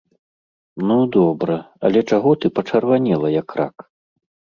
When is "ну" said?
0.91-0.95